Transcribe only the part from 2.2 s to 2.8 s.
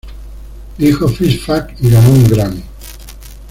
Grammy.